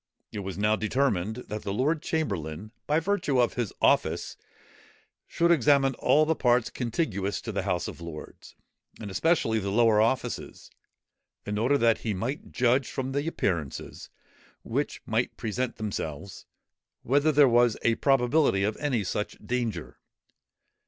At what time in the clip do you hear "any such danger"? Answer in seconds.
18.77-19.99